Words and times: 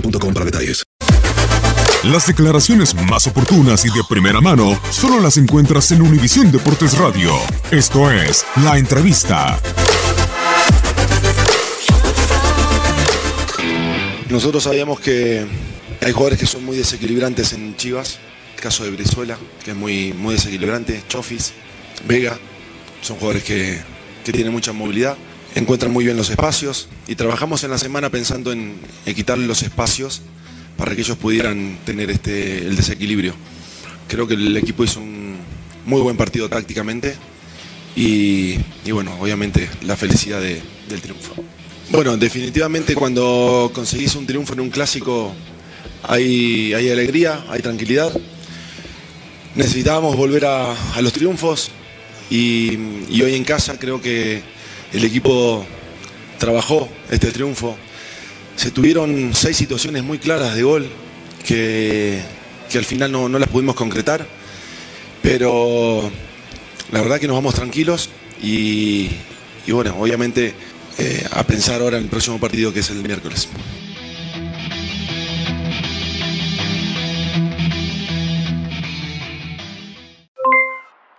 boostmobile.com 0.00 0.34
para 0.34 0.44
detalles. 0.46 0.84
Las 2.04 2.26
declaraciones 2.26 2.94
más 2.94 3.26
oportunas 3.26 3.84
y 3.84 3.88
de 3.88 4.02
primera 4.08 4.40
mano 4.40 4.78
solo 4.90 5.20
las 5.20 5.38
encuentras 5.38 5.90
en 5.90 6.02
Univisión 6.02 6.52
Deportes 6.52 6.96
Radio. 6.98 7.32
Esto 7.70 8.10
es 8.10 8.44
La 8.62 8.78
Entrevista. 8.78 9.58
Nosotros 14.28 14.62
sabíamos 14.62 15.00
que 15.00 15.46
hay 16.00 16.12
jugadores 16.12 16.38
que 16.38 16.46
son 16.46 16.64
muy 16.64 16.76
desequilibrantes 16.76 17.52
en 17.54 17.76
Chivas. 17.76 18.18
El 18.54 18.62
caso 18.62 18.84
de 18.84 18.90
Brizuela, 18.90 19.36
que 19.64 19.72
es 19.72 19.76
muy, 19.76 20.12
muy 20.12 20.34
desequilibrante. 20.34 21.02
Chofis, 21.08 21.52
Vega, 22.06 22.38
son 23.00 23.16
jugadores 23.16 23.44
que, 23.44 23.80
que 24.24 24.32
tienen 24.32 24.52
mucha 24.52 24.72
movilidad. 24.72 25.16
Encuentran 25.56 25.90
muy 25.90 26.04
bien 26.04 26.18
los 26.18 26.28
espacios 26.28 26.86
y 27.08 27.14
trabajamos 27.14 27.64
en 27.64 27.70
la 27.70 27.78
semana 27.78 28.10
pensando 28.10 28.52
en, 28.52 28.78
quitarle 29.06 29.46
los 29.46 29.62
espacios 29.62 30.20
para 30.76 30.94
que 30.94 31.00
ellos 31.00 31.16
pudieran 31.16 31.78
tener 31.86 32.10
este, 32.10 32.58
el 32.58 32.76
desequilibrio. 32.76 33.34
Creo 34.06 34.26
que 34.26 34.34
el 34.34 34.54
equipo 34.58 34.84
hizo 34.84 35.00
un 35.00 35.38
muy 35.86 36.02
buen 36.02 36.18
partido 36.18 36.50
tácticamente 36.50 37.14
y, 37.96 38.58
bueno, 38.92 39.16
obviamente 39.18 39.70
la 39.86 39.96
felicidad 39.96 40.42
de- 40.42 40.60
del 40.90 41.00
triunfo. 41.00 41.32
Bueno, 41.88 42.18
definitivamente 42.18 42.94
cuando 42.94 43.70
conseguís 43.74 44.14
un 44.14 44.26
triunfo 44.26 44.52
en 44.52 44.60
un 44.60 44.68
clásico 44.68 45.32
hay, 46.02 46.74
hay 46.74 46.90
alegría, 46.90 47.46
hay 47.48 47.62
tranquilidad. 47.62 48.12
Necesitábamos 49.54 50.16
volver 50.16 50.44
a, 50.44 50.74
los 51.00 51.14
triunfos 51.14 51.70
y 52.28 52.76
hoy 53.22 53.34
en 53.34 53.44
casa 53.44 53.78
creo 53.78 54.02
que 54.02 54.54
el 54.92 55.04
equipo 55.04 55.64
trabajó 56.38 56.88
este 57.10 57.30
triunfo. 57.32 57.76
Se 58.56 58.70
tuvieron 58.70 59.34
seis 59.34 59.56
situaciones 59.56 60.02
muy 60.02 60.18
claras 60.18 60.54
de 60.54 60.62
gol 60.62 60.88
que, 61.46 62.20
que 62.70 62.78
al 62.78 62.84
final 62.84 63.12
no, 63.12 63.28
no 63.28 63.38
las 63.38 63.48
pudimos 63.48 63.74
concretar, 63.74 64.26
pero 65.22 66.10
la 66.92 67.00
verdad 67.00 67.18
que 67.20 67.26
nos 67.26 67.36
vamos 67.36 67.54
tranquilos 67.54 68.10
y, 68.42 69.10
y 69.66 69.72
bueno, 69.72 69.96
obviamente 69.98 70.54
eh, 70.98 71.26
a 71.32 71.42
pensar 71.42 71.82
ahora 71.82 71.98
en 71.98 72.04
el 72.04 72.08
próximo 72.08 72.40
partido 72.40 72.72
que 72.72 72.80
es 72.80 72.90
el 72.90 73.02
miércoles. 73.02 73.48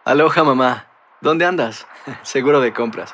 Aloha 0.06 0.44
mamá, 0.46 0.88
¿dónde 1.20 1.46
andas? 1.46 1.86
Seguro 2.24 2.62
de 2.62 2.74
compras. 2.74 3.14